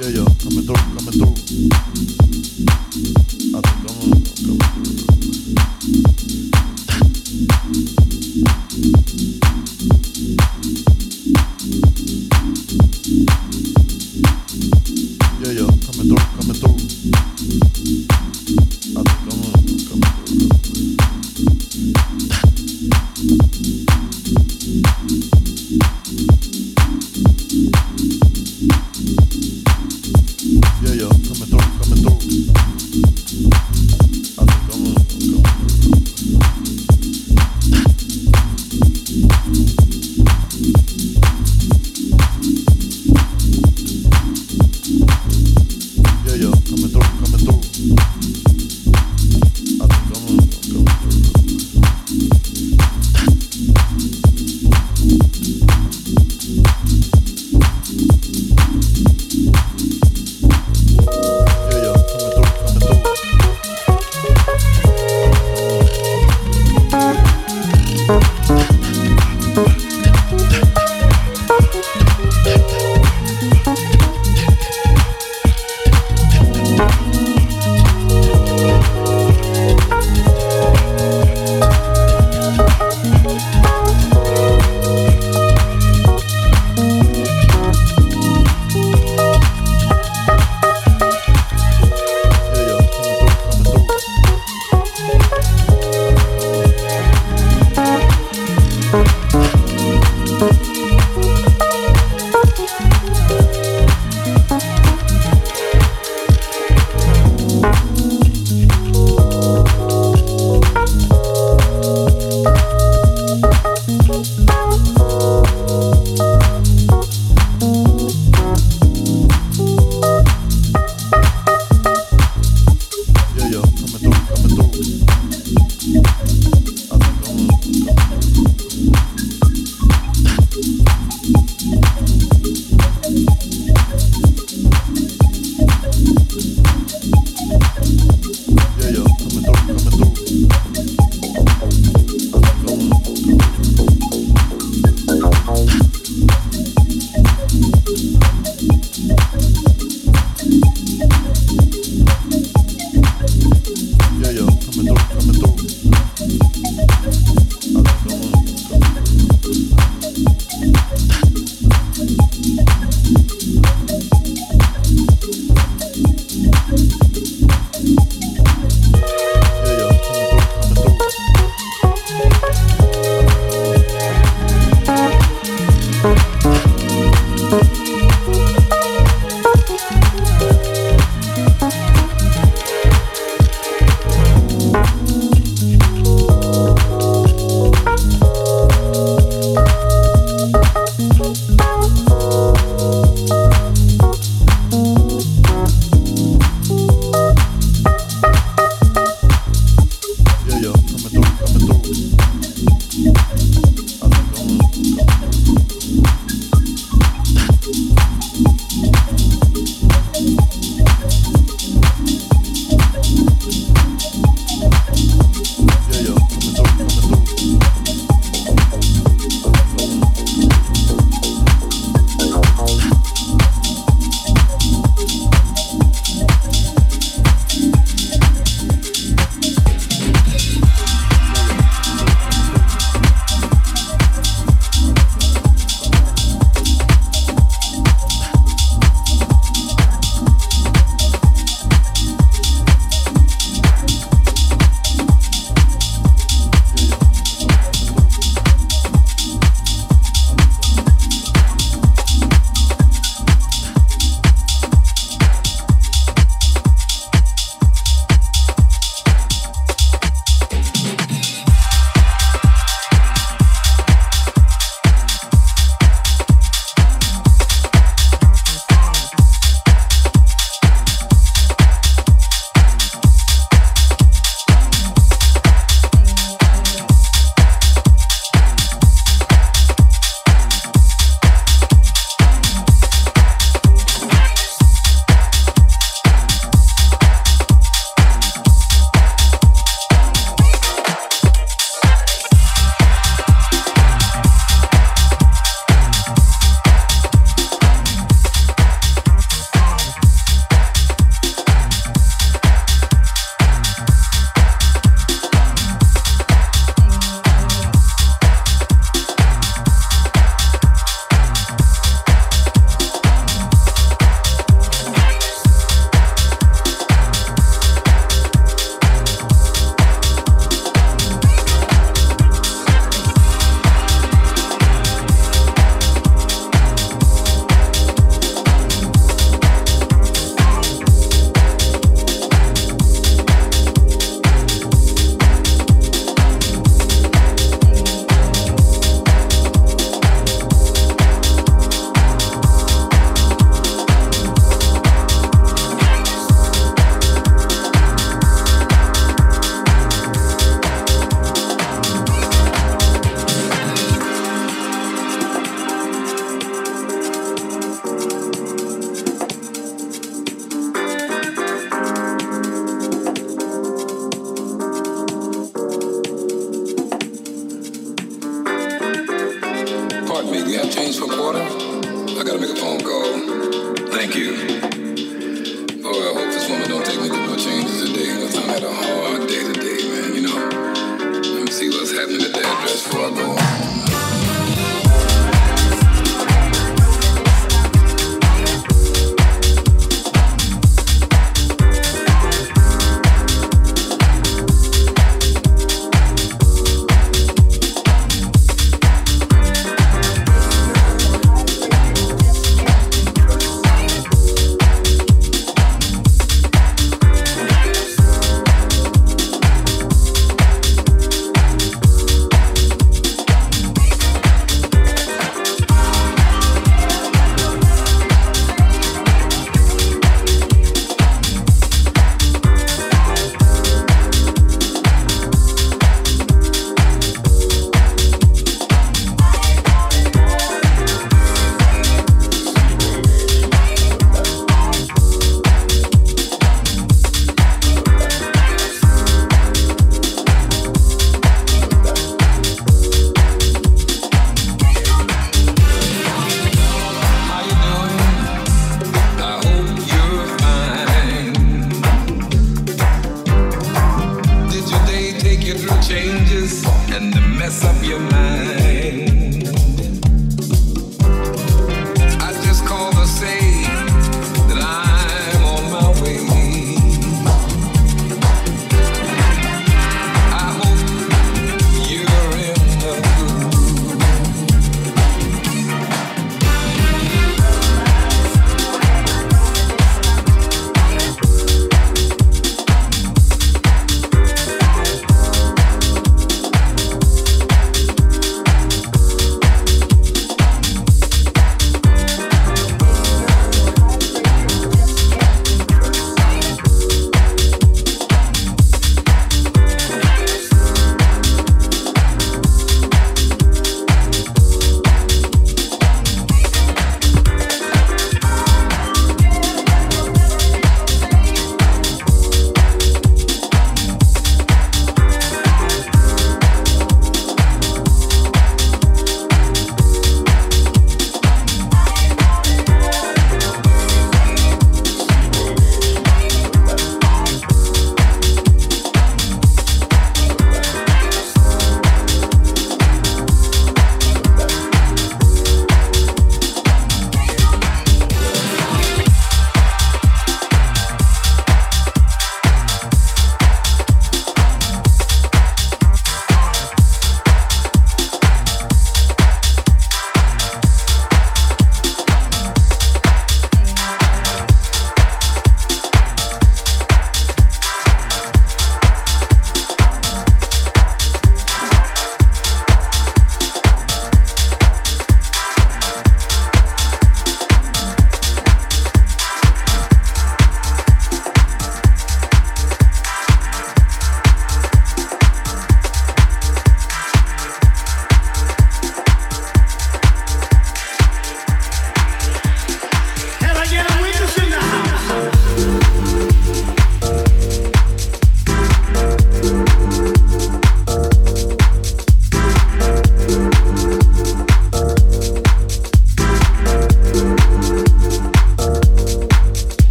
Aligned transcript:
Yeah, 0.00 0.10
yo, 0.10 0.24
coming 0.44 0.62
through, 0.62 0.76
coming 0.94 1.10
through. 1.10 1.34
I'm 3.52 3.62
coming 3.62 3.82
through. 3.82 4.58
Yeah, 10.88 11.07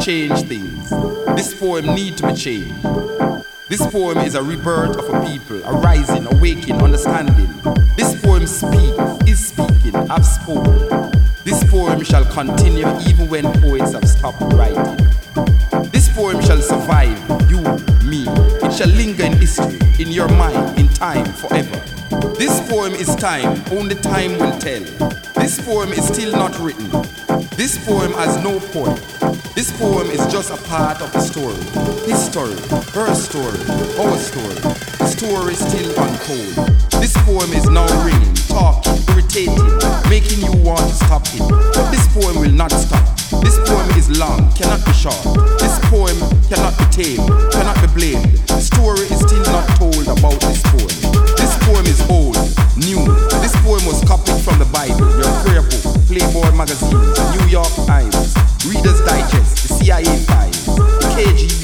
change 0.00 0.42
things. 0.42 0.90
This 1.36 1.58
poem 1.58 1.94
need 1.94 2.16
to 2.18 2.28
be 2.28 2.34
changed. 2.34 2.74
This 3.68 3.84
poem 3.90 4.18
is 4.18 4.34
a 4.34 4.42
rebirth 4.42 4.96
of 4.96 5.08
a 5.12 5.26
people, 5.26 5.62
a 5.64 5.72
rising, 5.72 6.26
awakening, 6.26 6.80
understanding. 6.80 7.48
This 7.96 8.20
poem 8.22 8.46
speaks, 8.46 9.28
is 9.28 9.46
speaking, 9.48 9.94
have 10.08 10.24
spoken. 10.24 11.10
This 11.44 11.62
poem 11.70 12.02
shall 12.04 12.24
continue 12.26 12.86
even 13.08 13.28
when 13.28 13.44
poets 13.60 13.92
have 13.92 14.08
stopped 14.08 14.40
writing. 14.54 14.96
This 15.90 16.08
poem 16.14 16.40
shall 16.42 16.60
survive 16.60 17.18
you, 17.50 17.60
me. 18.08 18.24
It 18.62 18.72
shall 18.72 18.88
linger 18.88 19.24
in 19.24 19.32
history, 19.32 19.78
in 19.98 20.10
your 20.10 20.28
mind, 20.28 20.78
in 20.78 20.88
time, 20.88 21.26
forever. 21.26 21.76
This 22.38 22.60
poem 22.70 22.92
is 22.92 23.14
time, 23.16 23.62
only 23.72 23.96
time 23.96 24.38
will 24.38 24.56
tell. 24.58 24.82
This 25.34 25.60
poem 25.64 25.92
is 25.92 26.06
still 26.06 26.32
not 26.32 26.58
written. 26.58 26.90
This 27.56 27.84
poem 27.86 28.12
has 28.12 28.42
no 28.42 28.60
point. 28.60 29.13
This 29.84 29.92
poem 29.92 30.10
is 30.12 30.32
just 30.32 30.50
a 30.50 30.56
part 30.64 31.02
of 31.02 31.12
the 31.12 31.20
story. 31.20 31.60
His 32.08 32.16
story, 32.16 32.56
her 32.96 33.12
story, 33.12 33.60
our 34.00 34.16
story. 34.16 34.56
The 34.96 35.04
story 35.04 35.52
is 35.52 35.60
still 35.60 35.92
untold. 36.00 36.72
This 37.04 37.12
poem 37.28 37.52
is 37.52 37.68
now 37.68 37.84
ringing, 38.00 38.32
talking, 38.48 38.96
irritating, 39.12 39.60
making 40.08 40.40
you 40.40 40.56
want 40.64 40.88
to 40.88 40.94
stop 41.04 41.28
it. 41.36 41.44
But 41.76 41.92
this 41.92 42.08
poem 42.16 42.40
will 42.40 42.56
not 42.56 42.72
stop. 42.72 43.04
This 43.44 43.60
poem 43.68 43.84
is 44.00 44.08
long, 44.16 44.48
cannot 44.56 44.80
be 44.88 44.92
short. 44.96 45.20
This 45.60 45.76
poem 45.92 46.16
cannot 46.48 46.72
be 46.80 46.88
tamed, 46.88 47.28
cannot 47.52 47.76
be 47.84 47.88
blamed. 47.92 48.40
The 48.48 48.64
story 48.64 49.04
is 49.12 49.20
still 49.20 49.44
not 49.52 49.68
told 49.76 50.08
about 50.08 50.40
this 50.40 50.64
poem. 50.64 50.96
This 51.36 51.52
poem 51.60 51.84
is 51.84 52.00
old, 52.08 52.40
new. 52.80 53.04
This 53.44 53.52
poem 53.60 53.84
was 53.84 54.00
copied 54.08 54.40
from 54.40 54.56
the 54.56 54.68
Bible, 54.72 55.12
your 55.20 55.28
prayer 55.44 55.60
book, 55.60 55.84
Playboy 56.08 56.56
magazine, 56.56 57.04
New 57.36 57.44
York 57.52 57.68
Times, 57.84 58.32
Reader's 58.66 59.00
Digest, 59.02 59.68
the 59.68 59.74
CIA 59.74 60.16
files, 60.24 60.64
KGB 61.14 61.63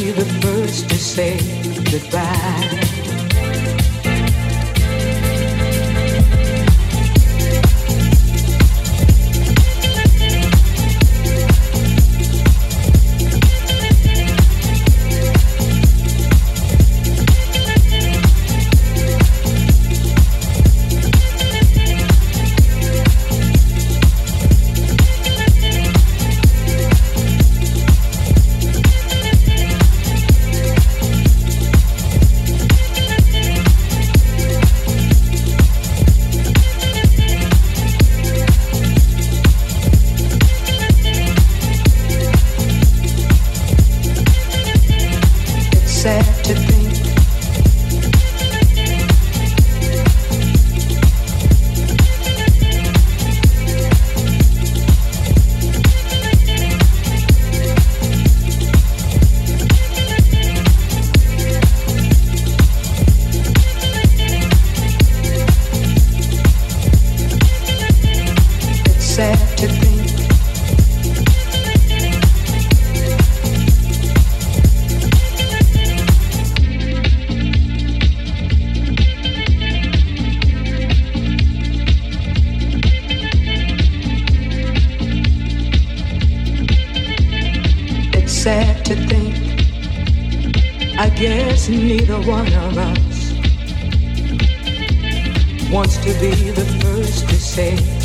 say. 97.61 98.00